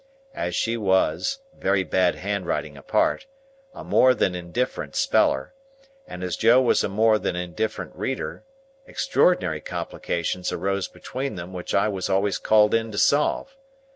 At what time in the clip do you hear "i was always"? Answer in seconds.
11.75-12.39